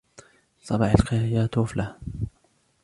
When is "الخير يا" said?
0.93-1.45